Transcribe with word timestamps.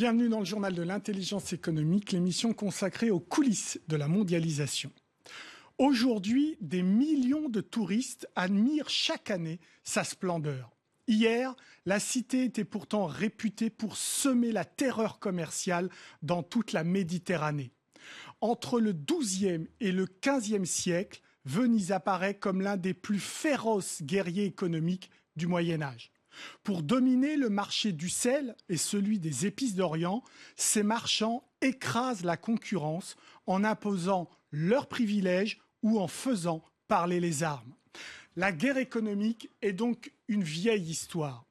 Bienvenue 0.00 0.30
dans 0.30 0.38
le 0.38 0.46
journal 0.46 0.72
de 0.72 0.80
l'intelligence 0.80 1.52
économique, 1.52 2.12
l'émission 2.12 2.54
consacrée 2.54 3.10
aux 3.10 3.20
coulisses 3.20 3.78
de 3.86 3.96
la 3.96 4.08
mondialisation. 4.08 4.90
Aujourd'hui, 5.76 6.56
des 6.62 6.80
millions 6.80 7.50
de 7.50 7.60
touristes 7.60 8.26
admirent 8.34 8.88
chaque 8.88 9.30
année 9.30 9.60
sa 9.84 10.02
splendeur. 10.02 10.74
Hier, 11.06 11.54
la 11.84 12.00
cité 12.00 12.44
était 12.44 12.64
pourtant 12.64 13.04
réputée 13.04 13.68
pour 13.68 13.98
semer 13.98 14.52
la 14.52 14.64
terreur 14.64 15.18
commerciale 15.18 15.90
dans 16.22 16.42
toute 16.42 16.72
la 16.72 16.82
Méditerranée. 16.82 17.70
Entre 18.40 18.80
le 18.80 18.94
XIIe 18.94 19.68
et 19.80 19.92
le 19.92 20.06
XVe 20.06 20.64
siècle, 20.64 21.20
Venise 21.44 21.92
apparaît 21.92 22.38
comme 22.38 22.62
l'un 22.62 22.78
des 22.78 22.94
plus 22.94 23.20
féroces 23.20 24.02
guerriers 24.02 24.46
économiques 24.46 25.10
du 25.36 25.46
Moyen 25.46 25.82
Âge. 25.82 26.10
Pour 26.62 26.82
dominer 26.82 27.36
le 27.36 27.50
marché 27.50 27.92
du 27.92 28.08
sel 28.08 28.56
et 28.68 28.76
celui 28.76 29.18
des 29.18 29.46
épices 29.46 29.74
d'Orient, 29.74 30.22
ces 30.56 30.82
marchands 30.82 31.44
écrasent 31.60 32.24
la 32.24 32.36
concurrence 32.36 33.16
en 33.46 33.64
imposant 33.64 34.28
leurs 34.52 34.86
privilèges 34.86 35.60
ou 35.82 36.00
en 36.00 36.08
faisant 36.08 36.62
parler 36.88 37.20
les 37.20 37.42
armes. 37.42 37.74
La 38.36 38.52
guerre 38.52 38.78
économique 38.78 39.50
est 39.62 39.72
donc 39.72 40.12
une 40.28 40.44
vieille 40.44 40.88
histoire. 40.88 41.44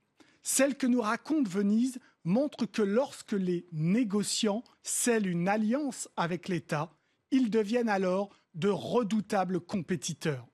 Celle 0.43 0.75
que 0.75 0.87
nous 0.87 1.01
raconte 1.01 1.47
Venise 1.47 1.99
montre 2.23 2.65
que 2.65 2.81
lorsque 2.81 3.33
les 3.33 3.67
négociants 3.71 4.63
scellent 4.81 5.27
une 5.27 5.47
alliance 5.47 6.09
avec 6.15 6.47
l'État, 6.47 6.91
ils 7.31 7.49
deviennent 7.49 7.89
alors 7.89 8.29
de 8.55 8.69
redoutables 8.69 9.59
compétiteurs. 9.59 10.47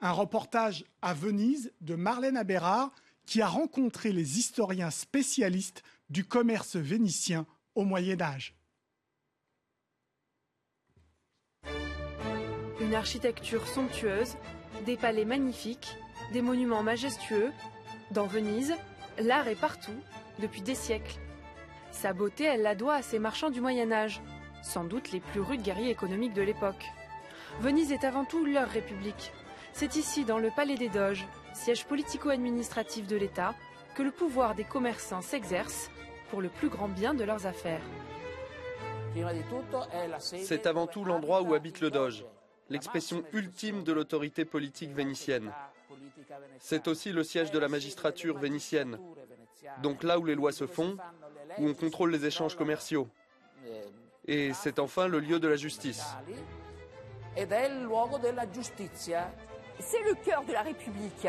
Un 0.00 0.12
reportage 0.12 0.84
à 1.02 1.14
Venise 1.14 1.72
de 1.80 1.94
Marlène 1.94 2.36
Abérard 2.36 2.92
qui 3.26 3.42
a 3.42 3.46
rencontré 3.46 4.12
les 4.12 4.38
historiens 4.38 4.90
spécialistes 4.90 5.82
du 6.10 6.24
commerce 6.24 6.76
vénitien 6.76 7.46
au 7.74 7.84
Moyen 7.84 8.20
Âge. 8.20 8.54
Une 12.80 12.94
architecture 12.94 13.66
somptueuse, 13.66 14.36
des 14.84 14.96
palais 14.96 15.24
magnifiques, 15.24 15.96
des 16.32 16.42
monuments 16.42 16.82
majestueux. 16.82 17.52
Dans 18.10 18.26
Venise, 18.26 18.74
l'art 19.18 19.48
est 19.48 19.54
partout, 19.58 19.98
depuis 20.40 20.62
des 20.62 20.74
siècles. 20.74 21.18
Sa 21.92 22.12
beauté, 22.12 22.44
elle 22.44 22.62
la 22.62 22.74
doit 22.74 22.96
à 22.96 23.02
ses 23.02 23.18
marchands 23.18 23.50
du 23.50 23.60
Moyen 23.60 23.92
Âge, 23.92 24.20
sans 24.62 24.84
doute 24.84 25.12
les 25.12 25.20
plus 25.20 25.40
rudes 25.40 25.62
guerriers 25.62 25.90
économiques 25.90 26.34
de 26.34 26.42
l'époque. 26.42 26.84
Venise 27.60 27.92
est 27.92 28.04
avant 28.04 28.24
tout 28.24 28.44
leur 28.44 28.68
république. 28.68 29.32
C'est 29.74 29.96
ici, 29.96 30.24
dans 30.24 30.38
le 30.38 30.50
Palais 30.50 30.76
des 30.76 30.88
Doges, 30.88 31.26
siège 31.52 31.84
politico-administratif 31.86 33.08
de 33.08 33.16
l'État, 33.16 33.56
que 33.96 34.04
le 34.04 34.12
pouvoir 34.12 34.54
des 34.54 34.62
commerçants 34.62 35.20
s'exerce 35.20 35.90
pour 36.30 36.40
le 36.40 36.48
plus 36.48 36.68
grand 36.68 36.86
bien 36.86 37.12
de 37.12 37.24
leurs 37.24 37.46
affaires. 37.46 37.82
C'est 40.22 40.66
avant 40.68 40.86
tout 40.86 41.04
l'endroit 41.04 41.42
où 41.42 41.54
habite 41.54 41.80
le 41.80 41.90
Doge, 41.90 42.24
l'expression 42.70 43.24
ultime 43.32 43.82
de 43.82 43.92
l'autorité 43.92 44.44
politique 44.44 44.94
vénitienne. 44.94 45.50
C'est 46.60 46.86
aussi 46.86 47.10
le 47.10 47.24
siège 47.24 47.50
de 47.50 47.58
la 47.58 47.68
magistrature 47.68 48.38
vénitienne, 48.38 48.96
donc 49.82 50.04
là 50.04 50.20
où 50.20 50.24
les 50.24 50.36
lois 50.36 50.52
se 50.52 50.68
font, 50.68 50.96
où 51.58 51.68
on 51.68 51.74
contrôle 51.74 52.12
les 52.12 52.26
échanges 52.26 52.56
commerciaux. 52.56 53.08
Et 54.28 54.52
c'est 54.52 54.78
enfin 54.78 55.08
le 55.08 55.18
lieu 55.18 55.40
de 55.40 55.48
la 55.48 55.56
justice. 55.56 56.04
C'est 59.80 60.02
le 60.02 60.14
cœur 60.14 60.44
de 60.44 60.52
la 60.52 60.62
République. 60.62 61.28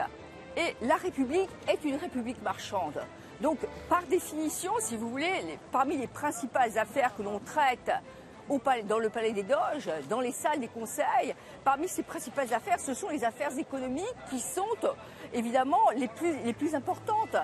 Et 0.57 0.75
la 0.85 0.95
République 0.95 1.49
est 1.67 1.83
une 1.83 1.95
République 1.95 2.41
marchande. 2.41 3.01
Donc, 3.41 3.59
par 3.89 4.03
définition, 4.03 4.71
si 4.79 4.95
vous 4.95 5.09
voulez, 5.09 5.57
parmi 5.71 5.97
les 5.97 6.07
principales 6.07 6.77
affaires 6.77 7.15
que 7.15 7.23
l'on 7.23 7.39
traite 7.39 7.91
dans 8.87 8.99
le 8.99 9.09
palais 9.09 9.33
des 9.33 9.43
Doges, 9.43 9.89
dans 10.09 10.21
les 10.21 10.31
salles 10.31 10.59
des 10.59 10.67
conseils, 10.67 11.33
parmi 11.63 11.87
ces 11.87 12.03
principales 12.03 12.53
affaires, 12.53 12.79
ce 12.79 12.93
sont 12.93 13.09
les 13.09 13.23
affaires 13.23 13.57
économiques 13.57 14.05
qui 14.29 14.39
sont 14.39 14.63
évidemment 15.33 15.89
les 15.95 16.07
plus, 16.07 16.75
importantes. 16.75 17.35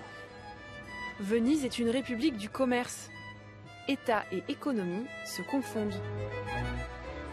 Venise 1.20 1.66
est 1.66 1.80
une 1.80 1.90
république 1.90 2.38
du 2.38 2.50
commerce. 2.50 3.10
État 3.88 4.24
et 4.32 4.44
économie 4.48 5.08
se 5.26 5.42
confondent 5.42 6.00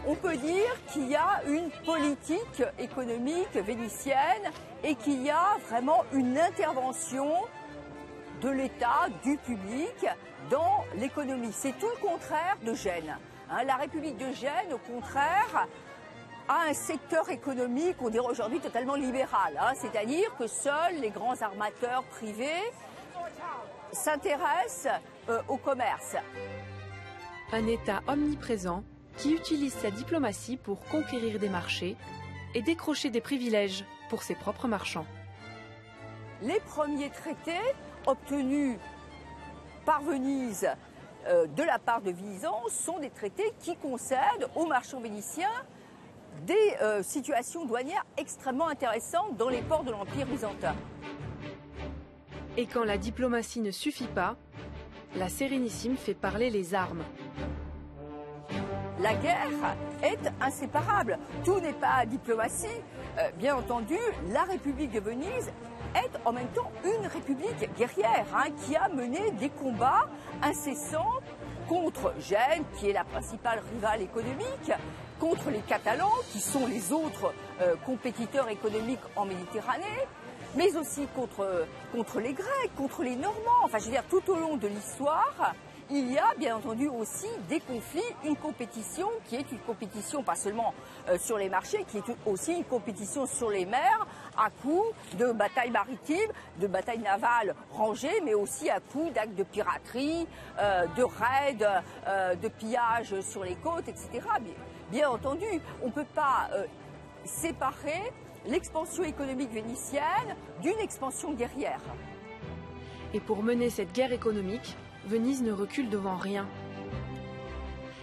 on 0.07 0.15
peut 0.15 0.37
dire 0.37 0.71
qu'il 0.91 1.09
y 1.09 1.15
a 1.15 1.41
une 1.47 1.69
politique 1.85 2.63
économique 2.77 3.53
vénitienne 3.53 4.51
et 4.83 4.95
qu'il 4.95 5.21
y 5.23 5.29
a 5.29 5.57
vraiment 5.69 6.03
une 6.13 6.37
intervention 6.37 7.31
de 8.41 8.49
l'État, 8.49 9.07
du 9.23 9.37
public 9.37 10.05
dans 10.49 10.85
l'économie. 10.95 11.51
C'est 11.51 11.77
tout 11.77 11.89
le 11.89 12.07
contraire 12.07 12.57
de 12.65 12.73
Gênes. 12.73 13.17
Hein. 13.49 13.63
la 13.65 13.75
République 13.75 14.17
de 14.17 14.31
Gênes, 14.31 14.73
au 14.73 14.77
contraire, 14.77 15.67
a 16.47 16.69
un 16.69 16.73
secteur 16.73 17.29
économique, 17.29 17.97
on 18.01 18.09
dirait 18.09 18.25
aujourd'hui, 18.25 18.59
totalement 18.59 18.95
libéral. 18.95 19.59
Hein. 19.59 19.73
C'est-à-dire 19.75 20.35
que 20.37 20.47
seuls 20.47 20.95
les 21.01 21.09
grands 21.09 21.39
armateurs 21.41 22.03
privés 22.03 22.71
s'intéressent 23.91 24.93
euh, 25.29 25.41
au 25.47 25.57
commerce. 25.57 26.15
Un 27.51 27.67
État 27.67 28.01
omniprésent 28.07 28.83
qui 29.19 29.33
utilise 29.33 29.73
sa 29.73 29.91
diplomatie 29.91 30.57
pour 30.57 30.79
conquérir 30.85 31.39
des 31.39 31.49
marchés 31.49 31.95
et 32.55 32.61
décrocher 32.61 33.09
des 33.09 33.21
privilèges 33.21 33.85
pour 34.09 34.23
ses 34.23 34.35
propres 34.35 34.67
marchands. 34.67 35.05
Les 36.41 36.59
premiers 36.61 37.09
traités 37.09 37.75
obtenus 38.07 38.77
par 39.85 40.01
Venise 40.01 40.69
euh, 41.27 41.47
de 41.47 41.63
la 41.63 41.79
part 41.79 42.01
de 42.01 42.11
Byzance 42.11 42.71
sont 42.71 42.99
des 42.99 43.09
traités 43.09 43.53
qui 43.59 43.75
concèdent 43.75 44.47
aux 44.55 44.65
marchands 44.65 45.01
vénitiens 45.01 45.65
des 46.45 46.77
euh, 46.81 47.03
situations 47.03 47.65
douanières 47.65 48.05
extrêmement 48.17 48.69
intéressantes 48.69 49.35
dans 49.35 49.49
les 49.49 49.61
ports 49.61 49.83
de 49.83 49.91
l'Empire 49.91 50.25
byzantin. 50.25 50.75
Et 52.55 52.65
quand 52.65 52.85
la 52.85 52.97
diplomatie 52.97 53.59
ne 53.59 53.71
suffit 53.71 54.07
pas, 54.07 54.37
la 55.15 55.27
Sérénissime 55.27 55.97
fait 55.97 56.13
parler 56.13 56.49
les 56.49 56.73
armes 56.73 57.03
la 59.01 59.13
guerre 59.15 59.47
est 60.03 60.19
inséparable. 60.41 61.17
Tout 61.43 61.59
n'est 61.59 61.73
pas 61.73 62.05
diplomatie. 62.05 62.67
Euh, 63.17 63.29
bien 63.37 63.55
entendu, 63.55 63.97
la 64.31 64.43
République 64.43 64.91
de 64.91 64.99
Venise 64.99 65.51
est 65.95 66.11
en 66.25 66.31
même 66.31 66.47
temps 66.49 66.71
une 66.83 67.07
république 67.07 67.75
guerrière 67.77 68.25
hein, 68.35 68.49
qui 68.63 68.75
a 68.75 68.89
mené 68.89 69.31
des 69.39 69.49
combats 69.49 70.07
incessants 70.41 71.19
contre 71.67 72.13
Gênes, 72.19 72.63
qui 72.77 72.89
est 72.89 72.93
la 72.93 73.03
principale 73.03 73.61
rivale 73.73 74.01
économique, 74.01 74.71
contre 75.19 75.49
les 75.49 75.59
Catalans, 75.59 76.11
qui 76.31 76.39
sont 76.39 76.67
les 76.67 76.91
autres 76.91 77.33
euh, 77.61 77.75
compétiteurs 77.85 78.49
économiques 78.49 78.99
en 79.15 79.25
Méditerranée, 79.25 80.07
mais 80.55 80.75
aussi 80.75 81.07
contre, 81.15 81.67
contre 81.91 82.19
les 82.19 82.33
Grecs, 82.33 82.75
contre 82.75 83.03
les 83.03 83.15
Normands. 83.15 83.63
Enfin, 83.63 83.77
je 83.77 83.85
veux 83.85 83.91
dire, 83.91 84.03
tout 84.09 84.23
au 84.29 84.35
long 84.35 84.57
de 84.57 84.67
l'histoire, 84.67 85.53
il 85.91 86.11
y 86.11 86.17
a 86.19 86.33
bien 86.37 86.55
entendu 86.55 86.87
aussi 86.87 87.27
des 87.47 87.59
conflits, 87.59 88.03
une 88.23 88.35
compétition 88.35 89.07
qui 89.25 89.35
est 89.35 89.51
une 89.51 89.59
compétition 89.59 90.21
pas 90.21 90.35
seulement 90.35 90.73
euh, 91.07 91.17
sur 91.17 91.37
les 91.37 91.49
marchés, 91.49 91.83
qui 91.87 91.97
est 91.97 92.03
aussi 92.25 92.53
une 92.53 92.63
compétition 92.63 93.25
sur 93.25 93.49
les 93.49 93.65
mers 93.65 94.05
à 94.37 94.49
coup 94.49 94.83
de 95.17 95.31
batailles 95.31 95.71
maritimes, 95.71 96.31
de 96.59 96.67
batailles 96.67 96.99
navales 96.99 97.55
rangées, 97.71 98.21
mais 98.23 98.35
aussi 98.35 98.69
à 98.69 98.79
coup 98.79 99.09
d'actes 99.09 99.35
de 99.35 99.43
piraterie, 99.43 100.27
euh, 100.59 100.85
de 100.95 101.03
raids, 101.03 101.81
euh, 102.07 102.35
de 102.35 102.47
pillages 102.47 103.19
sur 103.21 103.43
les 103.43 103.55
côtes, 103.55 103.87
etc. 103.87 104.09
Bien, 104.41 104.53
bien 104.91 105.09
entendu, 105.09 105.45
on 105.81 105.87
ne 105.87 105.91
peut 105.91 106.05
pas 106.13 106.49
séparer 107.25 108.13
l'expansion 108.45 109.03
économique 109.03 109.51
vénitienne 109.51 110.35
d'une 110.61 110.79
expansion 110.79 111.33
guerrière. 111.33 111.81
Et 113.13 113.19
pour 113.19 113.43
mener 113.43 113.69
cette 113.69 113.91
guerre 113.91 114.13
économique, 114.13 114.77
Venise 115.09 115.41
ne 115.41 115.51
recule 115.51 115.89
devant 115.89 116.17
rien. 116.17 116.47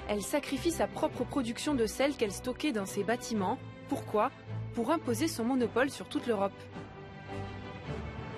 Elle 0.08 0.22
sacrifie 0.22 0.72
sa 0.72 0.88
propre 0.88 1.22
production 1.22 1.76
de 1.76 1.86
sel 1.86 2.16
qu'elle 2.16 2.32
stockait 2.32 2.72
dans 2.72 2.84
ses 2.84 3.04
bâtiments. 3.04 3.58
Pourquoi? 3.88 4.32
Pour 4.74 4.90
imposer 4.90 5.28
son 5.28 5.44
monopole 5.44 5.88
sur 5.88 6.08
toute 6.08 6.26
l'Europe. 6.26 6.50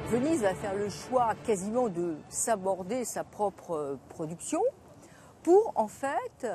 Venise 0.08 0.42
va 0.42 0.54
faire 0.54 0.74
le 0.74 0.90
choix 0.90 1.34
quasiment 1.46 1.88
de 1.88 2.16
s'aborder 2.28 3.06
sa 3.06 3.24
propre 3.24 3.70
euh, 3.70 3.96
production 4.10 4.60
pour 5.42 5.72
en 5.74 5.88
fait 5.88 6.46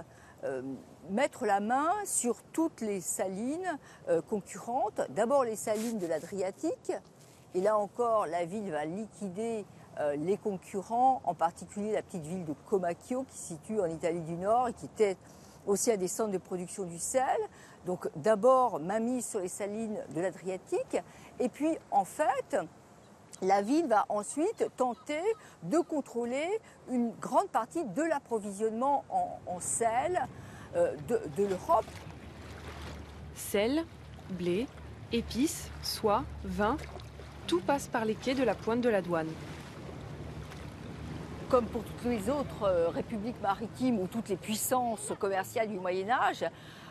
euh, 0.43 0.61
mettre 1.09 1.47
la 1.47 1.61
main 1.61 1.93
sur 2.05 2.43
toutes 2.53 2.81
les 2.81 3.01
salines 3.01 3.79
euh, 4.07 4.21
concurrentes. 4.21 5.01
D'abord 5.09 5.45
les 5.45 5.55
salines 5.55 5.97
de 5.97 6.05
l'Adriatique, 6.05 6.91
et 7.55 7.61
là 7.61 7.75
encore 7.75 8.27
la 8.27 8.45
ville 8.45 8.69
va 8.69 8.85
liquider 8.85 9.65
les 10.17 10.37
concurrents, 10.37 11.21
en 11.25 11.33
particulier 11.33 11.91
la 11.91 12.01
petite 12.01 12.23
ville 12.23 12.45
de 12.45 12.53
Comacchio 12.69 13.25
qui 13.29 13.37
se 13.37 13.47
situe 13.49 13.79
en 13.79 13.85
Italie 13.85 14.21
du 14.21 14.33
Nord 14.33 14.69
et 14.69 14.73
qui 14.73 14.85
était 14.85 15.17
aussi 15.67 15.91
un 15.91 15.97
des 15.97 16.07
centres 16.07 16.31
de 16.31 16.37
production 16.37 16.83
du 16.83 16.99
sel. 16.99 17.37
Donc 17.85 18.09
d'abord 18.15 18.79
mise 18.79 19.27
sur 19.27 19.39
les 19.39 19.49
salines 19.49 19.99
de 20.15 20.21
l'Adriatique 20.21 20.97
et 21.39 21.49
puis 21.49 21.77
en 21.91 22.05
fait 22.05 22.57
la 23.41 23.61
ville 23.61 23.87
va 23.87 24.05
ensuite 24.09 24.65
tenter 24.77 25.21
de 25.63 25.77
contrôler 25.79 26.47
une 26.89 27.11
grande 27.19 27.49
partie 27.49 27.83
de 27.83 28.01
l'approvisionnement 28.01 29.03
en, 29.09 29.59
sel 29.59 30.27
euh, 30.75 30.95
de 31.07 31.45
l'Europe. 31.45 31.85
Sel, 33.35 33.83
blé, 34.29 34.67
épices, 35.11 35.69
soie, 35.81 36.23
vin, 36.43 36.77
tout 37.47 37.61
passe 37.61 37.87
par 37.87 38.05
les 38.05 38.15
quais 38.15 38.35
de 38.35 38.43
la 38.43 38.55
pointe 38.55 38.81
de 38.81 38.89
la 38.89 39.01
douane. 39.01 39.29
Comme 41.53 41.67
pour 41.67 41.83
toutes 41.83 42.05
les 42.05 42.31
autres 42.31 42.63
euh, 42.63 42.89
républiques 42.89 43.39
maritimes 43.39 43.99
ou 43.99 44.07
toutes 44.07 44.27
les 44.29 44.37
puissances 44.37 45.13
commerciales 45.19 45.67
du 45.67 45.77
Moyen 45.77 46.09
Âge, 46.09 46.43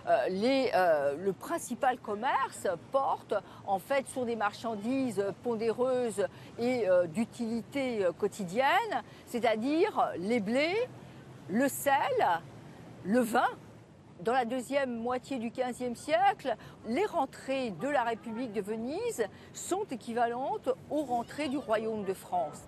euh, 0.06 0.68
euh, 0.72 1.16
le 1.16 1.32
principal 1.32 1.98
commerce 1.98 2.68
porte 2.92 3.34
en 3.66 3.80
fait 3.80 4.06
sur 4.06 4.24
des 4.24 4.36
marchandises 4.36 5.24
pondéreuses 5.42 6.24
et 6.60 6.86
d'utilité 7.08 8.06
quotidienne, 8.20 9.02
c'est-à-dire 9.26 10.12
les 10.18 10.38
blés, 10.38 10.88
le 11.48 11.66
sel, 11.66 11.92
le 13.02 13.18
vin. 13.18 13.50
Dans 14.20 14.32
la 14.32 14.44
deuxième 14.44 14.96
moitié 14.96 15.40
du 15.40 15.50
XVe 15.50 15.96
siècle, 15.96 16.54
les 16.86 17.06
rentrées 17.06 17.72
de 17.72 17.88
la 17.88 18.04
République 18.04 18.52
de 18.52 18.60
Venise 18.60 19.26
sont 19.54 19.86
équivalentes 19.90 20.70
aux 20.88 21.02
rentrées 21.02 21.48
du 21.48 21.58
Royaume 21.58 22.04
de 22.04 22.14
France. 22.14 22.62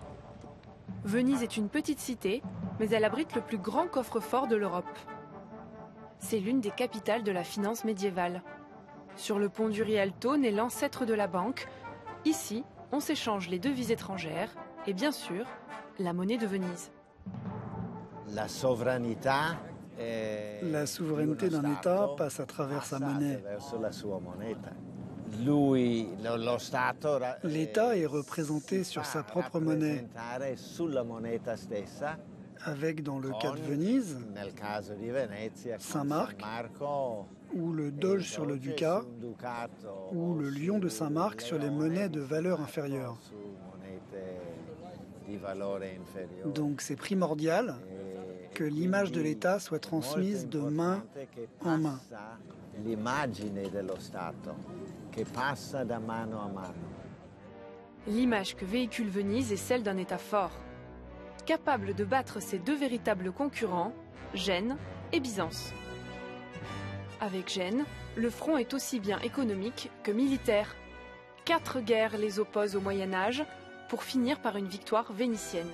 Venise 1.05 1.43
est 1.43 1.55
une 1.55 1.69
petite 1.69 1.99
cité, 1.99 2.41
mais 2.79 2.89
elle 2.89 3.05
abrite 3.05 3.35
le 3.35 3.41
plus 3.41 3.59
grand 3.59 3.87
coffre-fort 3.87 4.47
de 4.47 4.55
l'Europe. 4.55 4.89
C'est 6.17 6.39
l'une 6.39 6.61
des 6.61 6.71
capitales 6.71 7.21
de 7.21 7.31
la 7.31 7.43
finance 7.43 7.85
médiévale. 7.85 8.41
Sur 9.15 9.37
le 9.37 9.49
pont 9.49 9.69
du 9.69 9.83
Rialto 9.83 10.35
naît 10.35 10.49
l'ancêtre 10.49 11.05
de 11.05 11.13
la 11.13 11.27
banque. 11.27 11.67
Ici, 12.25 12.63
on 12.91 12.99
s'échange 12.99 13.49
les 13.49 13.59
devises 13.59 13.91
étrangères 13.91 14.49
et 14.87 14.93
bien 14.93 15.11
sûr, 15.11 15.45
la 15.99 16.11
monnaie 16.11 16.39
de 16.39 16.47
Venise. 16.47 16.89
La 18.33 18.47
souveraineté, 18.47 19.29
la 20.63 20.87
souveraineté 20.87 21.49
d'un 21.49 21.71
État 21.71 22.09
passe 22.17 22.39
à 22.39 22.47
travers 22.47 22.83
sa 22.83 22.97
monnaie. 22.97 23.43
L'État 27.43 27.97
est 27.97 28.05
représenté 28.05 28.83
sur 28.83 29.05
sa 29.05 29.23
propre 29.23 29.59
monnaie, 29.59 30.05
avec 32.63 33.03
dans 33.03 33.19
le 33.19 33.29
cas 33.41 33.51
de 33.51 33.61
Venise, 33.61 34.17
Saint-Marc, 35.79 36.41
ou 37.53 37.71
le 37.71 37.91
doge 37.91 38.29
sur 38.29 38.45
le 38.45 38.57
ducat, 38.57 39.03
ou 40.11 40.35
le 40.35 40.49
lion 40.49 40.79
de 40.79 40.89
Saint-Marc 40.89 41.41
sur 41.41 41.57
les 41.57 41.69
monnaies 41.69 42.09
de 42.09 42.21
valeur 42.21 42.61
inférieure. 42.61 43.17
Donc 46.45 46.81
c'est 46.81 46.95
primordial 46.95 47.75
que 48.53 48.63
l'image 48.63 49.11
de 49.11 49.21
l'État 49.21 49.59
soit 49.59 49.79
transmise 49.79 50.47
de 50.47 50.59
main 50.59 51.03
en 51.61 51.77
main. 51.77 51.99
L'image 58.07 58.55
que 58.55 58.65
véhicule 58.65 59.09
Venise 59.09 59.51
est 59.51 59.57
celle 59.57 59.81
d'un 59.81 59.97
État 59.97 60.17
fort, 60.17 60.51
capable 61.45 61.93
de 61.93 62.03
battre 62.03 62.41
ses 62.41 62.59
deux 62.59 62.75
véritables 62.75 63.31
concurrents, 63.31 63.93
Gênes 64.33 64.77
et 65.13 65.19
Byzance. 65.19 65.71
Avec 67.21 67.49
Gênes, 67.49 67.85
le 68.15 68.29
front 68.29 68.57
est 68.57 68.73
aussi 68.73 68.99
bien 68.99 69.19
économique 69.19 69.89
que 70.03 70.11
militaire. 70.11 70.75
Quatre 71.45 71.79
guerres 71.79 72.17
les 72.17 72.39
opposent 72.39 72.75
au 72.75 72.81
Moyen 72.81 73.13
Âge 73.13 73.43
pour 73.87 74.03
finir 74.03 74.39
par 74.39 74.57
une 74.57 74.67
victoire 74.67 75.13
vénitienne. 75.13 75.71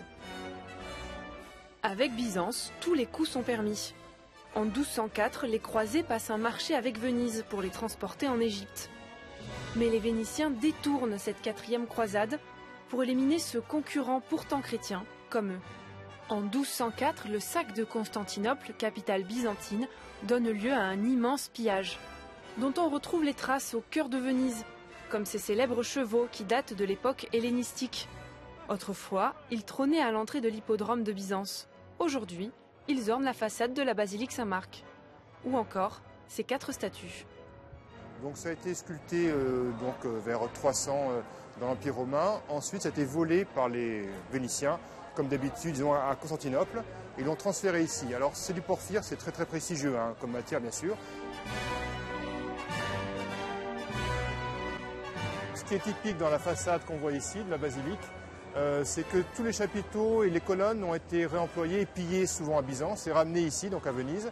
Avec 1.84 2.14
Byzance, 2.14 2.72
tous 2.80 2.94
les 2.94 3.08
coups 3.08 3.30
sont 3.30 3.42
permis. 3.42 3.96
En 4.54 4.66
1204, 4.66 5.48
les 5.48 5.60
croisés 5.60 6.04
passent 6.04 6.30
un 6.30 6.38
marché 6.38 6.76
avec 6.76 7.00
Venise 7.00 7.44
pour 7.50 7.62
les 7.62 7.70
transporter 7.70 8.28
en 8.28 8.40
Égypte. 8.40 8.90
Mais 9.76 9.90
les 9.90 10.00
Vénitiens 10.00 10.50
détournent 10.50 11.18
cette 11.18 11.42
quatrième 11.42 11.88
croisade 11.88 12.40
pour 12.90 13.04
éliminer 13.04 13.40
ce 13.40 13.58
concurrent 13.58 14.22
pourtant 14.30 14.60
chrétien, 14.60 15.06
comme 15.30 15.52
eux. 15.52 15.60
En 16.28 16.42
1204, 16.42 17.30
le 17.30 17.40
sac 17.40 17.74
de 17.74 17.86
Constantinople, 17.86 18.74
capitale 18.78 19.24
byzantine, 19.24 19.88
donne 20.24 20.50
lieu 20.50 20.74
à 20.74 20.82
un 20.82 21.04
immense 21.04 21.48
pillage, 21.48 22.00
dont 22.58 22.74
on 22.78 22.90
retrouve 22.90 23.24
les 23.24 23.34
traces 23.34 23.74
au 23.74 23.84
cœur 23.90 24.10
de 24.10 24.18
Venise, 24.18 24.66
comme 25.10 25.26
ces 25.26 25.40
célèbres 25.40 25.84
chevaux 25.84 26.28
qui 26.32 26.44
datent 26.44 26.74
de 26.74 26.86
l'époque 26.86 27.28
hellénistique. 27.32 28.10
Autrefois, 28.70 29.36
ils 29.52 29.64
trônaient 29.64 30.02
à 30.02 30.12
l'entrée 30.12 30.42
de 30.42 30.50
l'hippodrome 30.50 31.04
de 31.04 31.12
Byzance. 31.12 31.70
Aujourd'hui, 32.00 32.52
ils 32.88 33.10
ornent 33.10 33.24
la 33.24 33.34
façade 33.34 33.74
de 33.74 33.82
la 33.82 33.94
basilique 33.94 34.32
Saint-Marc. 34.32 34.84
Ou 35.46 35.58
encore 35.58 36.02
ces 36.28 36.44
quatre 36.44 36.72
statues. 36.74 37.26
Donc 38.24 38.38
ça 38.38 38.50
a 38.50 38.52
été 38.52 38.76
sculpté 38.76 39.30
euh, 39.30 39.72
donc, 39.80 39.96
euh, 40.06 40.20
vers 40.24 40.42
300 40.54 40.92
euh, 40.94 41.22
dans 41.60 41.68
l'Empire 41.68 41.96
romain. 41.96 42.40
Ensuite, 42.50 42.84
ça 42.84 42.90
a 42.90 42.92
été 42.92 43.04
volé 43.04 43.46
par 43.46 43.68
les 43.68 44.08
Vénitiens, 44.32 44.80
comme 45.16 45.28
d'habitude, 45.28 45.76
à 45.82 46.16
Constantinople. 46.16 46.84
Ils 47.18 47.26
l'ont 47.26 47.36
transféré 47.36 47.82
ici. 47.82 48.14
Alors 48.14 48.36
c'est 48.36 48.54
du 48.54 48.62
porphyre, 48.62 49.04
c'est 49.04 49.16
très 49.16 49.32
très 49.32 49.46
prestigieux 49.46 49.98
hein, 49.98 50.14
comme 50.22 50.32
matière 50.32 50.62
bien 50.62 50.72
sûr. 50.72 50.96
Ce 55.56 55.64
qui 55.66 55.76
est 55.76 55.84
typique 55.84 56.18
dans 56.18 56.30
la 56.30 56.40
façade 56.40 56.86
qu'on 56.86 56.98
voit 56.98 57.12
ici 57.12 57.44
de 57.44 57.50
la 57.50 57.58
basilique, 57.58 58.00
c'est 58.84 59.08
que 59.08 59.18
tous 59.36 59.44
les 59.44 59.52
chapiteaux 59.54 60.24
et 60.24 60.30
les 60.30 60.40
colonnes 60.40 60.84
ont 60.84 60.96
été 60.96 61.26
réemployés 61.26 61.82
et 61.82 61.86
pillés 61.86 62.28
souvent 62.28 62.58
à 62.58 62.62
Byzance 62.62 63.08
et 63.08 63.12
ramenés 63.12 63.42
ici, 63.42 63.70
donc 63.70 63.86
à 63.88 63.92
Venise. 63.92 64.32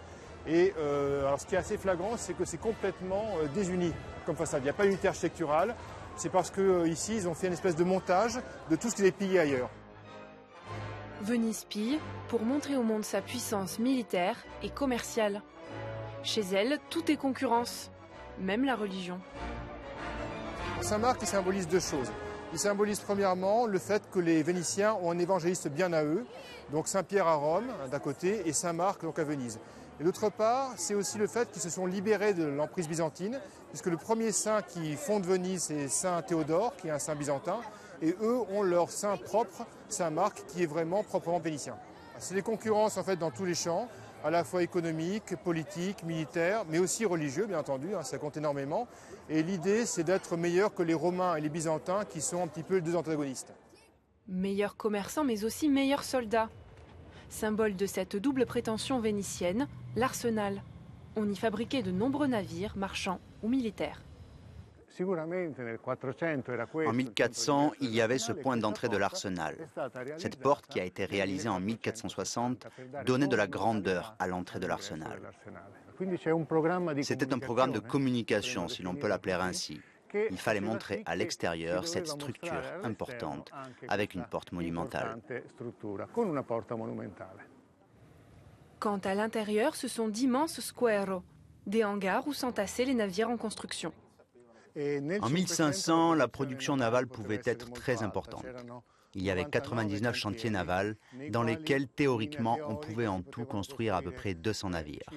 Et 0.50 0.74
euh, 0.80 1.28
alors 1.28 1.40
ce 1.40 1.46
qui 1.46 1.54
est 1.54 1.60
assez 1.60 1.78
flagrant, 1.78 2.18
c'est 2.18 2.34
que 2.34 2.44
c'est 2.44 2.58
complètement 2.58 3.24
euh, 3.38 3.48
désuni 3.54 3.94
comme 4.26 4.36
façade. 4.36 4.62
Il 4.62 4.64
n'y 4.64 4.70
a 4.70 4.74
pas 4.74 4.84
d'unité 4.84 5.08
architecturale. 5.08 5.76
C'est 6.16 6.30
parce 6.30 6.50
qu'ici, 6.50 7.14
euh, 7.14 7.18
ils 7.18 7.28
ont 7.28 7.36
fait 7.36 7.48
une 7.48 7.54
espèce 7.54 7.76
de 7.76 7.84
montage 7.84 8.40
de 8.70 8.76
tout 8.76 8.90
ce 8.90 8.96
qui 8.96 9.06
est 9.06 9.12
pillé 9.12 9.40
ailleurs. 9.40 9.70
Venise 11.22 11.66
pille 11.66 12.00
pour 12.30 12.42
montrer 12.42 12.76
au 12.76 12.84
monde 12.84 13.06
sa 13.06 13.22
puissance 13.22 13.78
militaire 13.78 14.38
et 14.64 14.70
commerciale. 14.70 15.44
Chez 16.24 16.42
elle, 16.54 16.80
tout 16.90 17.12
est 17.12 17.18
concurrence, 17.18 17.92
même 18.40 18.66
la 18.66 18.76
religion. 18.76 19.20
Saint-Marc, 20.82 21.20
il 21.22 21.28
symbolise 21.28 21.68
deux 21.68 21.80
choses. 21.80 22.12
Il 22.54 22.60
symbolise 22.60 23.00
premièrement 23.02 23.68
le 23.68 23.78
fait 23.78 24.10
que 24.10 24.20
les 24.20 24.42
Vénitiens 24.42 24.96
ont 24.96 25.12
un 25.12 25.20
évangéliste 25.20 25.68
bien 25.68 25.94
à 25.94 26.04
eux, 26.04 26.26
donc 26.72 26.88
Saint-Pierre 26.88 27.28
à 27.28 27.36
Rome 27.36 27.68
d'un 27.92 28.00
côté 28.00 28.48
et 28.48 28.54
Saint-Marc 28.54 29.04
donc 29.04 29.20
à 29.20 29.24
Venise. 29.24 29.60
Et 30.00 30.04
d'autre 30.04 30.30
part, 30.30 30.72
c'est 30.78 30.96
aussi 30.96 31.18
le 31.18 31.28
fait 31.28 31.52
qu'ils 31.52 31.62
se 31.62 31.70
sont 31.70 31.86
libérés 31.86 32.34
de 32.34 32.46
l'emprise 32.46 32.88
byzantine, 32.88 33.40
puisque 33.70 33.88
le 33.88 33.98
premier 33.98 34.32
saint 34.32 34.62
qui 34.62 34.96
fonde 34.96 35.26
Venise, 35.26 35.64
c'est 35.64 35.90
Saint 35.90 36.22
Théodore, 36.22 36.74
qui 36.78 36.88
est 36.88 36.92
un 36.92 37.00
saint 37.00 37.16
byzantin, 37.16 37.60
et 38.02 38.16
eux 38.22 38.40
ont 38.50 38.64
leur 38.64 38.90
saint 38.92 39.18
propre, 39.18 39.66
Saint 39.90 40.10
Marc, 40.10 40.46
qui 40.48 40.64
est 40.64 40.68
vraiment 40.68 41.04
proprement 41.04 41.40
vénitien. 41.40 41.76
C'est 42.18 42.34
des 42.34 42.42
concurrences 42.42 42.98
en 42.98 43.04
fait 43.04 43.18
dans 43.18 43.32
tous 43.32 43.44
les 43.44 43.56
champs, 43.56 43.90
à 44.24 44.30
la 44.30 44.44
fois 44.44 44.64
économiques, 44.64 45.36
politiques, 45.44 46.04
militaires, 46.04 46.64
mais 46.70 46.80
aussi 46.80 47.06
religieux, 47.06 47.46
bien 47.46 47.60
entendu, 47.60 47.94
hein, 47.96 48.04
ça 48.04 48.18
compte 48.18 48.38
énormément. 48.38 48.88
Et 49.30 49.44
l'idée, 49.44 49.86
c'est 49.86 50.04
d'être 50.04 50.38
meilleur 50.38 50.74
que 50.74 50.84
les 50.84 50.94
Romains 50.94 51.36
et 51.36 51.42
les 51.42 51.50
Byzantins, 51.50 52.06
qui 52.06 52.22
sont 52.22 52.42
un 52.42 52.48
petit 52.48 52.64
peu 52.64 52.76
les 52.76 52.82
deux 52.82 52.96
antagonistes. 52.96 53.54
Meilleurs 54.28 54.78
commerçants, 54.78 55.24
mais 55.24 55.44
aussi 55.44 55.70
meilleurs 55.70 56.04
soldats. 56.04 56.50
Symbole 57.30 57.76
de 57.76 57.86
cette 57.86 58.16
double 58.16 58.46
prétention 58.46 59.00
vénitienne, 59.00 59.68
l'arsenal. 59.96 60.64
On 61.16 61.30
y 61.30 61.36
fabriquait 61.36 61.84
de 61.84 61.92
nombreux 61.92 62.28
navires, 62.28 62.76
marchands 62.76 63.20
ou 63.44 63.50
militaires. 63.50 64.02
En 65.00 66.94
1400, 66.94 67.72
il 67.80 67.94
y 67.94 68.02
avait 68.02 68.18
ce 68.18 68.32
point 68.34 68.58
d'entrée 68.58 68.90
de 68.90 68.98
l'arsenal. 68.98 69.56
Cette 70.18 70.40
porte, 70.40 70.68
qui 70.68 70.80
a 70.80 70.84
été 70.84 71.06
réalisée 71.06 71.48
en 71.48 71.60
1460, 71.60 72.68
donnait 73.06 73.28
de 73.28 73.36
la 73.36 73.48
grandeur 73.48 74.16
à 74.20 74.28
l'entrée 74.28 74.60
de 74.60 74.68
l'arsenal. 74.68 75.20
C'était 77.02 77.34
un 77.34 77.40
programme 77.40 77.72
de 77.72 77.80
communication, 77.80 78.68
si 78.68 78.82
l'on 78.82 78.96
peut 78.96 79.08
l'appeler 79.08 79.34
ainsi. 79.34 79.80
Il 80.14 80.38
fallait 80.38 80.62
montrer 80.62 81.04
à 81.06 81.16
l'extérieur 81.16 81.88
cette 81.88 82.08
structure 82.08 82.62
importante 82.84 83.52
avec 83.88 84.14
une 84.14 84.26
porte 84.26 84.52
monumentale. 84.52 85.20
Quant 88.80 89.00
à 89.00 89.14
l'intérieur, 89.14 89.76
ce 89.76 89.88
sont 89.88 90.08
d'immenses 90.08 90.62
squares, 90.62 91.22
des 91.68 91.84
hangars 91.84 92.28
où 92.28 92.34
s'entassaient 92.34 92.86
les 92.86 92.94
navires 92.94 93.30
en 93.30 93.38
construction. 93.38 93.94
En 94.78 95.30
1500, 95.30 96.14
la 96.14 96.28
production 96.28 96.78
navale 96.78 97.08
pouvait 97.08 97.42
être 97.44 97.72
très 97.72 98.04
importante. 98.04 98.46
Il 99.16 99.24
y 99.24 99.32
avait 99.32 99.46
99 99.46 100.16
chantiers 100.16 100.50
navals 100.50 100.96
dans 101.30 101.44
lesquels 101.44 101.88
théoriquement 101.88 102.58
on 102.68 102.76
pouvait 102.76 103.08
en 103.08 103.22
tout 103.22 103.46
construire 103.46 103.96
à 103.96 104.02
peu 104.02 104.12
près 104.12 104.34
200 104.34 104.72
navires. 104.72 105.10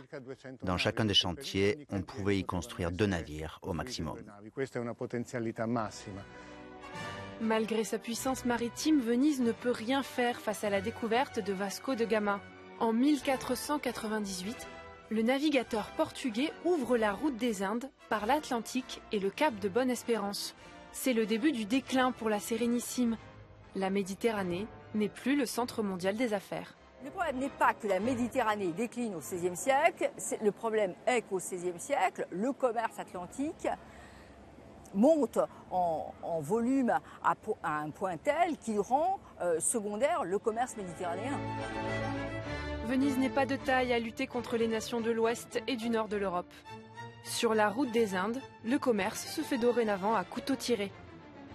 Dans 0.62 0.78
chacun 0.78 1.04
des 1.04 1.14
chantiers, 1.14 1.86
on 1.90 2.00
pouvait 2.00 2.38
y 2.38 2.44
construire 2.44 2.90
deux 2.90 3.06
navires 3.06 3.58
au 3.62 3.72
maximum. 3.72 4.18
Malgré 7.40 7.84
sa 7.84 7.98
puissance 7.98 8.44
maritime, 8.44 9.00
Venise 9.00 9.40
ne 9.40 9.52
peut 9.52 9.72
rien 9.72 10.02
faire 10.02 10.40
face 10.40 10.64
à 10.64 10.70
la 10.70 10.80
découverte 10.80 11.40
de 11.40 11.52
Vasco 11.52 11.94
de 11.94 12.04
Gama. 12.04 12.40
En 12.78 12.92
1498, 12.92 14.68
le 15.10 15.22
navigateur 15.22 15.90
portugais 15.96 16.52
ouvre 16.64 16.96
la 16.96 17.12
route 17.12 17.36
des 17.36 17.62
Indes 17.62 17.90
par 18.08 18.26
l'Atlantique 18.26 19.02
et 19.12 19.18
le 19.18 19.30
cap 19.30 19.58
de 19.58 19.68
Bonne-Espérance. 19.68 20.54
C'est 20.92 21.12
le 21.12 21.26
début 21.26 21.52
du 21.52 21.64
déclin 21.64 22.12
pour 22.12 22.28
la 22.28 22.38
Sérénissime. 22.38 23.16
La 23.74 23.88
Méditerranée 23.88 24.66
n'est 24.94 25.08
plus 25.08 25.36
le 25.36 25.46
centre 25.46 25.82
mondial 25.82 26.16
des 26.16 26.34
affaires. 26.34 26.74
Le 27.04 27.10
problème 27.10 27.38
n'est 27.38 27.48
pas 27.48 27.72
que 27.72 27.88
la 27.88 28.00
Méditerranée 28.00 28.72
décline 28.72 29.14
au 29.14 29.18
XVIe 29.18 29.56
siècle, 29.56 30.10
le 30.42 30.52
problème 30.52 30.94
est 31.06 31.22
qu'au 31.22 31.38
XVIe 31.38 31.78
siècle, 31.78 32.26
le 32.30 32.52
commerce 32.52 32.98
atlantique 32.98 33.66
monte 34.94 35.38
en, 35.70 36.12
volume 36.40 36.92
à, 37.24 37.34
un 37.64 37.90
point 37.90 38.18
tel 38.18 38.58
qu'il 38.58 38.78
rend 38.78 39.18
euh, 39.40 39.58
secondaire 39.58 40.24
le 40.24 40.38
commerce 40.38 40.76
méditerranéen. 40.76 41.38
Venise 42.86 43.16
n'est 43.16 43.30
pas 43.30 43.46
de 43.46 43.56
taille 43.56 43.92
à 43.92 43.98
lutter 43.98 44.26
contre 44.26 44.58
les 44.58 44.68
nations 44.68 45.00
de 45.00 45.10
l'Ouest 45.10 45.62
et 45.66 45.76
du 45.76 45.88
Nord 45.88 46.08
de 46.08 46.16
l'Europe. 46.16 46.52
Sur 47.24 47.54
la 47.54 47.70
route 47.70 47.90
des 47.90 48.14
Indes, 48.14 48.40
le 48.64 48.78
commerce 48.78 49.26
se 49.26 49.40
fait 49.40 49.56
dorénavant 49.56 50.14
à 50.14 50.24
couteau 50.24 50.56
tiré. 50.56 50.92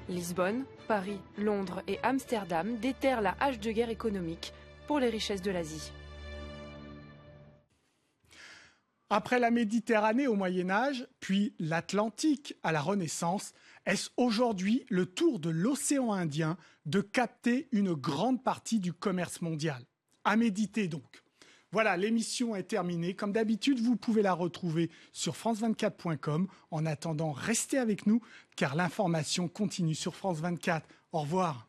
Lisbonne, 0.10 0.64
Paris, 0.88 1.20
Londres 1.38 1.82
et 1.88 2.00
Amsterdam 2.04 2.78
déterrent 2.78 3.22
la 3.22 3.36
hache 3.40 3.60
de 3.60 3.72
guerre 3.72 3.90
économique 3.90 4.54
pour 4.88 5.00
les 5.00 5.10
richesses 5.10 5.42
de 5.42 5.52
l'Asie. 5.52 5.92
Après 9.10 9.40
la 9.40 9.52
Méditerranée 9.52 10.28
au 10.28 10.36
Moyen 10.36 10.70
Âge, 10.70 11.08
puis 11.22 11.54
l'Atlantique 11.60 12.56
à 12.62 12.74
la 12.74 12.82
Renaissance, 12.82 13.54
est-ce 13.86 14.10
aujourd'hui 14.18 14.86
le 14.90 15.06
tour 15.06 15.40
de 15.40 15.50
l'océan 15.50 16.12
Indien 16.12 16.58
de 16.86 17.00
capter 17.00 17.70
une 17.72 17.94
grande 17.94 18.44
partie 18.44 18.80
du 18.80 18.92
commerce 18.92 19.42
mondial? 19.42 19.82
À 20.26 20.36
méditer 20.36 20.90
donc. 20.90 21.24
Voilà, 21.72 21.98
l'émission 21.98 22.56
est 22.56 22.64
terminée. 22.64 23.14
Comme 23.14 23.34
d'habitude, 23.34 23.80
vous 23.80 23.98
pouvez 23.98 24.22
la 24.22 24.34
retrouver 24.34 24.90
sur 25.12 25.34
france24.com. 25.36 26.48
En 26.72 26.86
attendant, 26.86 27.32
restez 27.32 27.78
avec 27.78 28.06
nous 28.06 28.22
car 28.56 28.76
l'information 28.76 29.48
continue 29.48 29.96
sur 29.96 30.16
France 30.16 30.40
24. 30.40 30.88
Au 31.12 31.22
revoir. 31.22 31.67